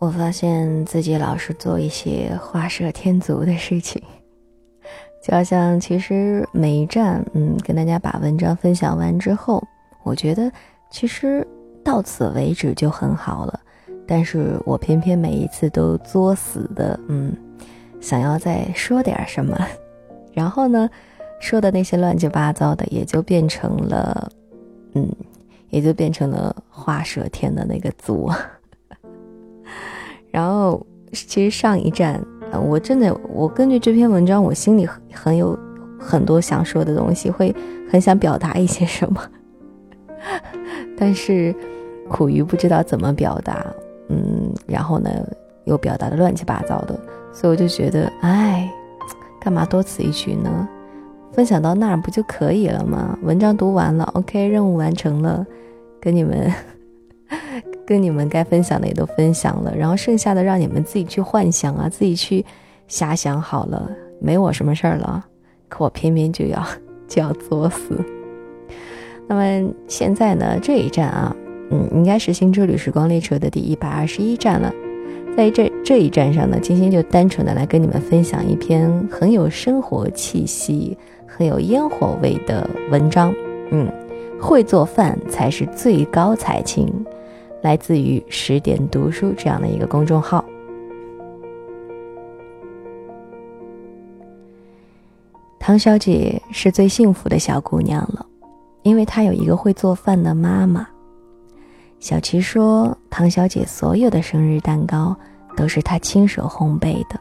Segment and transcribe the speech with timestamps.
[0.00, 4.02] 我发现自己老是做一些画蛇添足的事情，
[5.22, 9.62] 就好像其实每一站，嗯，跟大家把文章分享完之后，
[10.02, 10.50] 我觉得
[10.90, 11.46] 其实
[11.82, 13.60] 到此为止就很好了，
[14.06, 17.34] 但是我偏偏每一次都作死的，嗯，
[18.00, 19.56] 想要再说点什么，
[20.34, 20.90] 然后呢，
[21.40, 24.30] 说的那些乱七八糟的也就变成了，
[24.94, 25.08] 嗯，
[25.70, 28.30] 也就变成了画蛇添的那个足。
[30.34, 32.20] 然后，其实上一站，
[32.68, 35.56] 我真的，我根据这篇文章，我心里很有
[35.96, 37.54] 很多想说的东西，会
[37.88, 39.22] 很想表达一些什么，
[40.98, 41.54] 但是
[42.08, 43.64] 苦于不知道怎么表达，
[44.08, 45.08] 嗯，然后呢，
[45.66, 46.98] 又表达的乱七八糟的，
[47.32, 48.68] 所以我就觉得，哎，
[49.40, 50.68] 干嘛多此一举呢？
[51.30, 53.16] 分享到那儿不就可以了吗？
[53.22, 55.46] 文章读完了，OK，任务完成了，
[56.00, 56.52] 跟你们。
[57.86, 62.44] 跟你们该分享的也都分享了，然后剩下的让你们自己去幻想啊，自己去
[62.88, 63.90] 瞎想好了，
[64.20, 65.24] 没我什么事儿了。
[65.68, 66.64] 可我偏偏就要
[67.08, 67.98] 就要作死。
[69.26, 71.34] 那么现在呢，这一站啊，
[71.70, 74.72] 嗯，应该是《新之旅时光列车》的第一百二十一站了。
[75.36, 83.34] 在这这一站上呢，金星就单纯的来跟你们分享一篇很有生活气息、很有烟火味的文章。
[83.70, 83.90] 嗯，
[84.40, 86.86] 会做饭才是最高才情。
[87.64, 90.44] 来自于十点读书这样的一个公众号。
[95.58, 98.26] 唐小姐是最幸福的小姑娘了，
[98.82, 100.86] 因为她有一个会做饭的妈妈。
[102.00, 105.16] 小琪说，唐小姐所有的生日蛋糕
[105.56, 107.18] 都是她亲手烘焙的。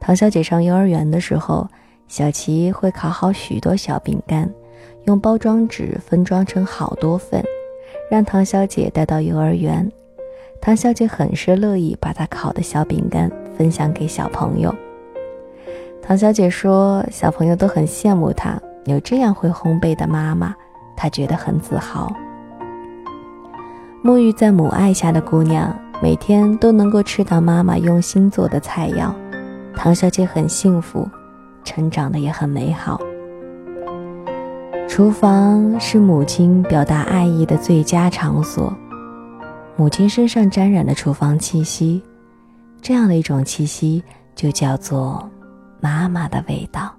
[0.00, 1.68] 唐小姐上幼儿园的时候，
[2.08, 4.50] 小琪会烤好许多小饼干，
[5.04, 7.44] 用包装纸分装成好多份。
[8.08, 9.90] 让唐小姐带到幼儿园，
[10.60, 14.74] 唐小姐很是乐意把她烤的小饼干分享给小朋友。
[16.00, 20.54] 唐小姐说，小朋友都很羡慕她有这样会烘焙的妈妈，
[20.96, 22.12] 她觉得很自豪。
[24.04, 29.12] 沐浴在母爱下的姑娘，每天都能够吃到妈妈用心做的菜肴，
[29.74, 31.08] 唐小姐很幸福，
[31.64, 33.00] 成长的也很美好。
[34.96, 38.74] 厨房是母亲表达爱意的最佳场所，
[39.76, 42.02] 母亲身上沾染的厨房气息，
[42.80, 44.02] 这样的一种气息
[44.34, 45.30] 就叫做
[45.82, 46.90] 妈妈的味道。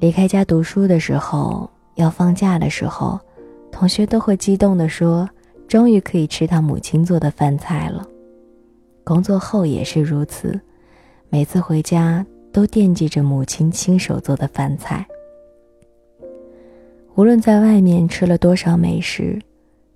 [0.00, 3.20] 离开家读书的时候，要放假的时候，
[3.70, 5.28] 同学都会激动地说
[5.68, 8.02] ：“终于可以吃到母亲做的饭菜了。”
[9.04, 10.58] 工作后也是如此，
[11.28, 15.06] 每次回家都惦记着母亲亲手做的饭菜。
[17.16, 19.40] 无论在外面吃了多少美食，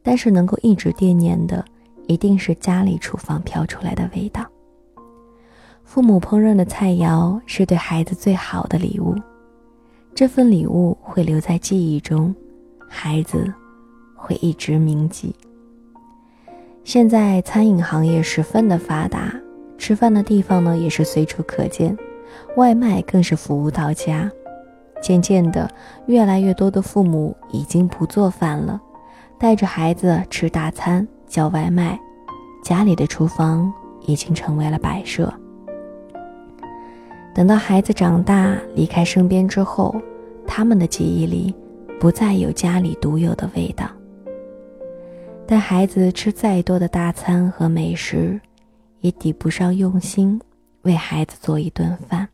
[0.02, 1.62] 但是能够一直惦念的，
[2.06, 4.42] 一定是家里厨房飘出来的味道。
[5.84, 9.14] 父母烹饪的菜肴是对孩子最好的礼物，
[10.14, 12.34] 这份礼物会留在记忆中，
[12.88, 13.52] 孩子
[14.14, 15.34] 会一直铭记。
[16.84, 19.30] 现在餐饮行业十分的发达，
[19.76, 21.94] 吃饭的地方呢也是随处可见，
[22.56, 24.30] 外卖更是服务到家。
[25.00, 25.68] 渐渐的，
[26.06, 28.80] 越来越多的父母已经不做饭了，
[29.38, 31.98] 带着孩子吃大餐、叫外卖，
[32.62, 33.72] 家里的厨房
[34.02, 35.32] 已经成为了摆设。
[37.34, 39.94] 等到孩子长大离开身边之后，
[40.46, 41.54] 他们的记忆里
[41.98, 43.86] 不再有家里独有的味道。
[45.46, 48.40] 带孩子吃再多的大餐和美食，
[49.00, 50.40] 也抵不上用心
[50.82, 52.28] 为孩子做一顿饭。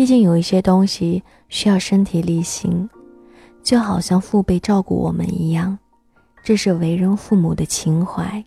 [0.00, 2.88] 毕竟有一些东西需要身体力行，
[3.62, 5.78] 就好像父辈照顾我们一样，
[6.42, 8.42] 这是为人父母的情怀，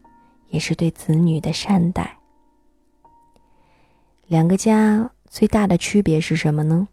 [0.50, 2.18] 也是对子女的善待。
[4.26, 6.88] 两个家最大的区别是什么呢？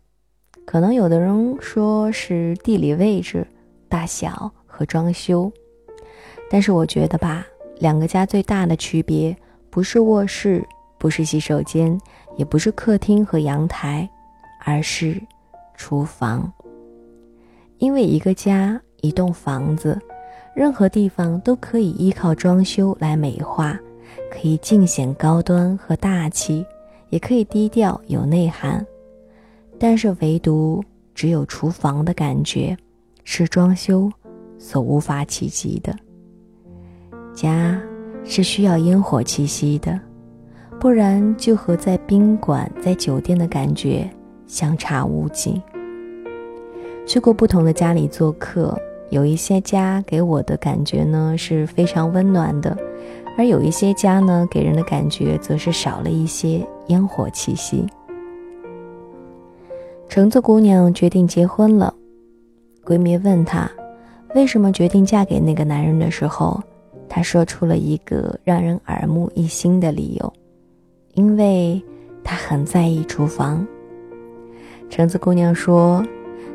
[0.67, 3.47] 可能有的人说是地理位置、
[3.89, 5.51] 大小和装修，
[6.51, 7.47] 但是我觉得吧，
[7.79, 9.35] 两个家最大的区别
[9.71, 10.63] 不是卧室，
[10.99, 11.99] 不是洗手间，
[12.37, 14.07] 也不是客厅和阳台。
[14.65, 15.21] 而是
[15.75, 16.53] 厨房，
[17.79, 19.99] 因为一个家、一栋房子，
[20.55, 23.79] 任何地方都可以依靠装修来美化，
[24.31, 26.65] 可以尽显高端和大气，
[27.09, 28.85] 也可以低调有内涵。
[29.79, 30.85] 但是，唯独
[31.15, 32.77] 只有厨房的感觉，
[33.25, 34.11] 是装修
[34.59, 35.97] 所无法企及的。
[37.33, 37.81] 家
[38.23, 39.99] 是需要烟火气息的，
[40.79, 44.07] 不然就和在宾馆、在酒店的感觉。
[44.51, 45.63] 相差无几。
[47.07, 48.77] 去过不同的家里做客，
[49.09, 52.77] 有一些家给我的感觉呢是非常温暖的，
[53.39, 57.87] 而有一些家呢，给人的感觉则是少了一些烟火气息。
[60.09, 61.95] 橙子姑娘决定结婚了，
[62.85, 63.71] 闺蜜问她
[64.35, 66.61] 为什么决定嫁给那个男人的时候，
[67.09, 70.33] 她说出了一个让人耳目一新的理由：
[71.15, 71.83] 因为
[72.23, 73.67] 她很在意厨房。
[74.91, 76.05] 橙子姑娘说，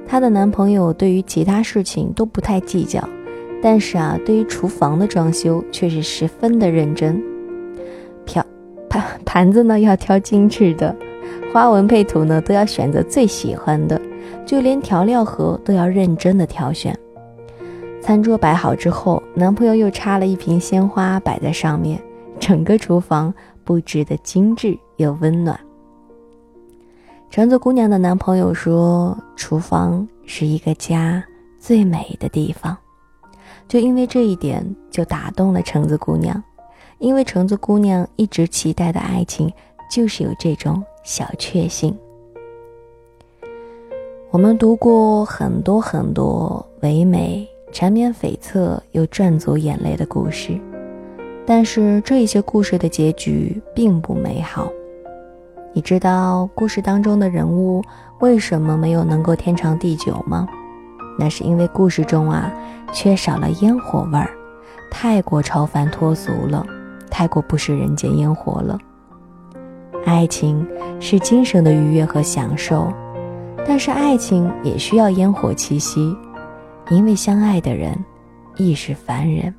[0.06, 3.02] 她的男朋友对于其他事情都不太计较，
[3.64, 7.20] 但是啊，对于厨房的装修却是十分的认真，
[8.26, 8.46] 漂
[8.90, 10.94] 盘盘子呢要挑精致的。
[11.52, 14.00] 花纹配图呢，都要选择最喜欢的，
[14.46, 16.96] 就连调料盒都要认真的挑选。
[18.02, 22.00] 餐桌摆好之后，男朋友又插了一瓶鲜花摆在上面，
[22.38, 23.34] 整个厨房
[23.64, 25.58] 布置的精致又温暖。
[27.30, 31.24] 橙子姑娘的男朋友说：“厨房是一个家
[31.60, 32.76] 最美的地方。”
[33.68, 36.42] 就因为这一点，就打动了橙子姑娘，
[37.00, 39.52] 因为橙子姑娘一直期待的爱情，
[39.90, 40.84] 就是有这种。
[41.04, 41.96] 小确幸。
[44.32, 50.60] 我们读过很多很多唯美、缠绵悱恻又赚足眼泪的故事，
[51.46, 54.68] 但是这一些故事的结局并不美好。
[55.76, 57.84] 你知道故事当中的人物
[58.22, 60.48] 为什么没有能够天长地久吗？
[61.20, 62.50] 那是因为故事中啊
[62.94, 64.30] 缺少了烟火味儿，
[64.90, 66.66] 太过超凡脱俗了，
[67.12, 68.80] 太过不食人间烟火了。
[70.06, 70.66] 爱情
[71.02, 72.88] 是精神的愉悦和享受，
[73.68, 76.16] 但是爱情也需要烟火气息，
[76.90, 77.94] 因为相爱的人
[78.56, 79.54] 亦是凡人。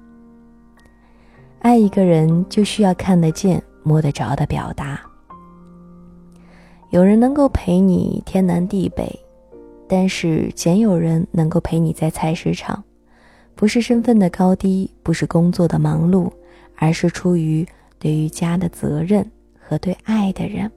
[1.61, 4.99] 爱一个人就需要看得见、摸得着的表达。
[6.97, 9.07] 有人能够陪你天南地北，
[9.87, 12.83] 但是仅有人能够陪你在菜市场，
[13.55, 16.31] 不是身份的高低，不是工作的忙碌，
[16.75, 17.67] 而是出于
[17.99, 19.31] 对于家的责任。
[19.61, 20.71] 和对爱的人，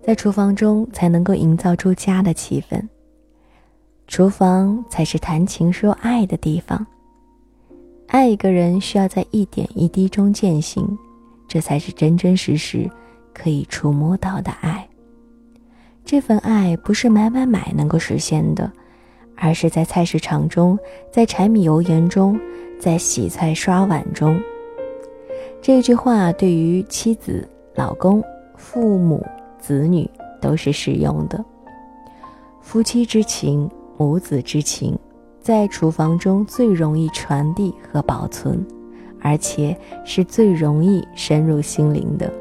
[0.00, 2.80] 在厨房中才能够营造出家的气氛。
[4.06, 6.86] 厨房才是谈情说爱的地方。
[8.06, 10.96] 爱一个人需要在一点一滴中践行，
[11.48, 12.88] 这才是真真实实
[13.34, 14.88] 可以触摸到的爱。
[16.04, 18.70] 这份爱不是买买买能够实现的，
[19.36, 20.78] 而是在菜市场中，
[21.12, 22.38] 在柴米油盐中，
[22.78, 24.40] 在洗菜刷碗中。
[25.60, 28.22] 这句话对于妻子、老公、
[28.56, 29.24] 父母、
[29.60, 31.42] 子女都是适用的。
[32.60, 34.98] 夫妻之情、母子之情，
[35.40, 38.64] 在厨房中最容易传递和保存，
[39.20, 42.32] 而且是最容易深入心灵的。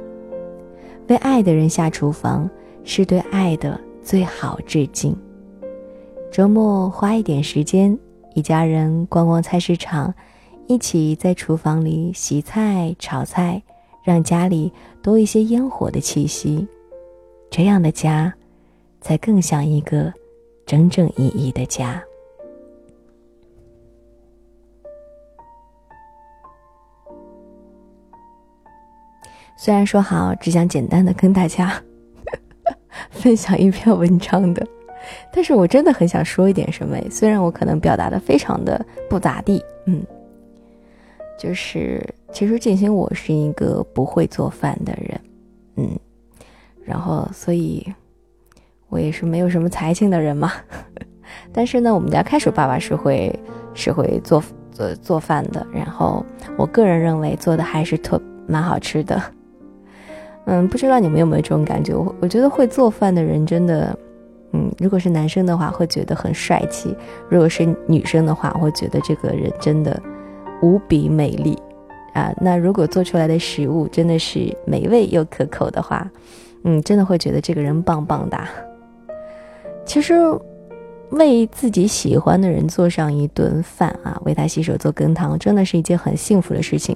[1.11, 2.49] 为爱的人下厨房，
[2.85, 5.13] 是对爱的最好致敬。
[6.31, 7.99] 周末花一点时间，
[8.33, 10.13] 一家人逛逛菜市场。
[10.67, 13.61] 一起在厨房里洗菜、炒菜，
[14.05, 14.71] 让家里
[15.01, 16.65] 多一些烟火的气息，
[17.49, 18.33] 这样的家，
[19.01, 20.13] 才更像一个
[20.65, 22.01] 真正意义的家。
[29.63, 31.71] 虽然说好只想简单的跟大家
[33.11, 34.67] 分享一篇文章的，
[35.31, 36.97] 但是我真的很想说一点什么。
[37.11, 40.03] 虽然我可能表达的非常的不咋地，嗯。
[41.37, 45.21] 就是，其实静心，我是一个不会做饭的人，
[45.75, 45.99] 嗯，
[46.83, 47.85] 然后所以，
[48.89, 50.51] 我也是没有什么才情的人嘛。
[51.53, 53.31] 但是呢，我们家开水爸爸是会
[53.75, 56.25] 是会做做做饭的，然后
[56.57, 59.21] 我个人认为做的还是特蛮好吃的。
[60.51, 61.95] 嗯，不知道你们有没有这种感觉？
[61.95, 63.97] 我我觉得会做饭的人真的，
[64.51, 66.89] 嗯，如果是男生的话会觉得很帅气；
[67.29, 69.97] 如果是女生的话，会觉得这个人真的。
[70.63, 71.57] 无比美丽，
[72.13, 76.07] 啊，那如果做出来的食物真的是美味又可口的话，
[76.65, 78.47] 嗯，真的会觉得这个人棒棒哒。
[79.85, 80.13] 其实，
[81.09, 86.95] 为自己喜欢的人做上一顿饭啊，为他洗手做羹汤，真的是一件很幸福的事情。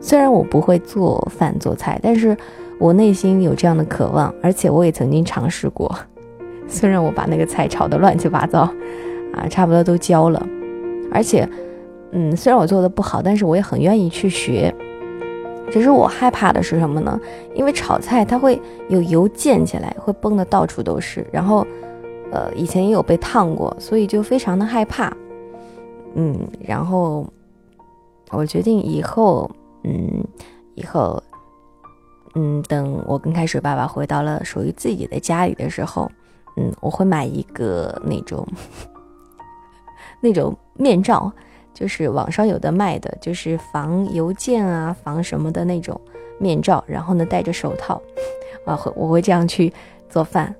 [0.00, 2.36] 虽然我不会做饭做菜，但是
[2.78, 5.92] 我内心有这样的渴望，而且我也曾经尝试过。
[6.68, 8.62] 虽然我把那个菜炒得乱七八糟，
[9.32, 10.46] 啊，差不多都焦了，
[11.12, 11.48] 而且。
[12.12, 14.72] 嗯，虽然我做的不好，但是我也很愿意去学。
[15.70, 17.20] 只是我害怕的是什么呢？
[17.52, 21.26] 因为炒菜它会有油溅起来，会崩的到处都是。
[21.32, 21.66] 然后，
[22.30, 25.14] 呃，以前也有被烫过，所以就非常的害怕。
[26.14, 27.26] 嗯，然后
[28.30, 29.50] 我决定以后，
[29.82, 30.24] 嗯，
[30.76, 31.20] 以后，
[32.36, 36.08] 嗯，等我跟开水爸爸回到了属于自己的家里的时候，
[36.56, 38.46] 嗯，我会买一个那种
[40.20, 41.32] 那种面罩。
[41.74, 46.00] 就是网上有的卖的，就是防邮件啊、防什么的那种
[46.38, 48.00] 面罩，然后呢戴着手套，
[48.64, 49.70] 啊，会我会这样去
[50.08, 50.54] 做饭。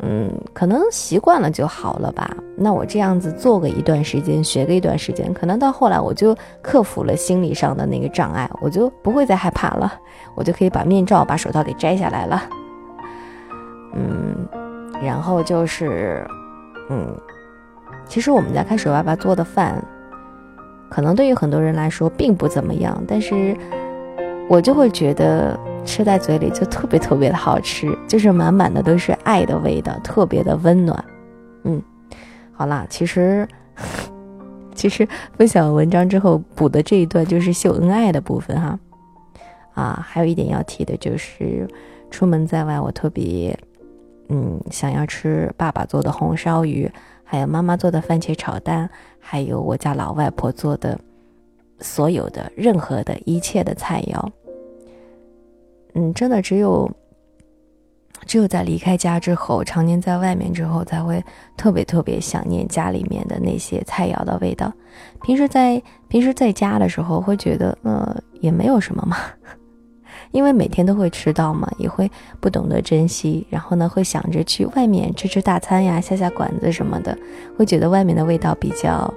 [0.00, 2.36] 嗯，可能习惯了就好了吧。
[2.56, 9.92] 那我这样子做个一段时间，学个一段时间，可能到后来我就克服了心理上的那个障碍，我就不会再害怕了，
[10.36, 12.42] 我就可以把面罩、把手套给摘下来了。
[13.94, 14.46] 嗯，
[15.02, 16.24] 然后就是，
[16.90, 17.12] 嗯，
[18.06, 19.84] 其实我们家开水爸爸做的饭，
[20.88, 23.56] 可能对于很多人来说并不怎么样，但是
[24.48, 25.58] 我就会觉得。
[25.84, 31.04] 吃在嘴里就特别特别的好吃，就是满满的都是爱的味道，特别的温暖。
[31.64, 31.82] 嗯，
[32.52, 33.48] 好啦，其实
[34.74, 35.06] 其实
[35.36, 38.78] 分享文章之后补的这一段就是秀恩爱的部分哈。
[39.74, 41.66] 啊，还有一点要提的就是，
[42.10, 43.58] 出门在外我特别
[44.28, 46.90] 嗯想要吃爸爸做的红烧鱼，
[47.24, 50.98] 还有妈妈做的番茄炒蛋，还有我家老外婆做的
[51.80, 54.30] 所有的任何的一切的菜肴。
[55.98, 56.88] 嗯，真的只有，
[58.24, 61.20] 只有在离开家之后，常年在外面之后，才会
[61.56, 64.72] 特别特别想念家里面的那些菜肴的味道。
[65.22, 69.16] 平时在平时在家的时候，会觉得呃也没有什么嘛，
[70.30, 77.18] 因为每天都会吃到嘛，也会不懂得珍惜，然后呢会想着去外面吃吃大餐呀，下下馆子什么的，
[77.56, 79.12] 会觉得外面的味道比较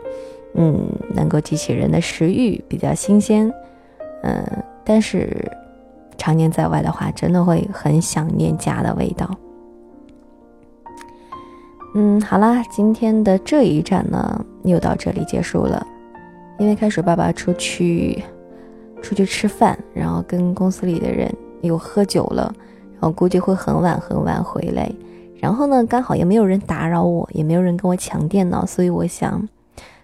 [0.55, 3.53] 嗯能够激起人的食欲，比较新鲜，
[4.23, 4.43] 嗯，
[4.83, 5.47] 但是。
[6.21, 9.27] 常年在外的话，真的会很想念家的味道。
[11.95, 15.83] 嗯，好啦，今天的这一站呢，又到这里结束了。
[16.59, 18.23] 因为开始爸爸出去
[19.01, 21.27] 出去吃饭，然后跟公司里的人
[21.61, 22.53] 又喝酒了，
[22.91, 24.87] 然后估计会很晚很晚回来。
[25.39, 29.43] 然后呢，刚好也没有人打扰我，也没有人跟我抢电脑，所以我想，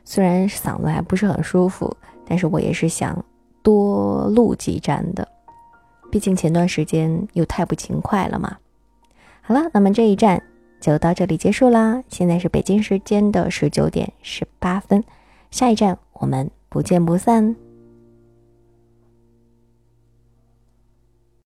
[0.04, 1.96] 虽然嗓子还不是很舒服，
[2.28, 3.24] 但是我也是想
[3.62, 5.28] 多录几站的。
[6.18, 8.58] 毕竟前段时间又太不勤快了嘛。
[9.44, 10.42] 好了，那么这一站
[10.82, 12.02] 就到这里结束啦。
[12.08, 15.04] 现在是北京时间的十九点十八分，
[15.52, 17.56] 下一站我们不见不散。